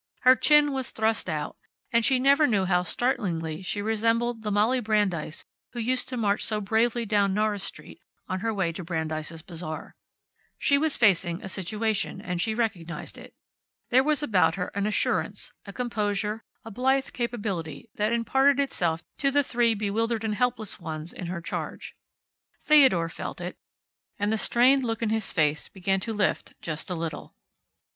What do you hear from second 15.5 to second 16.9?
a composure, a